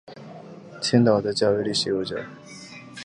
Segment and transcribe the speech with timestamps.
[0.81, 2.17] 青岛的教育历史悠久。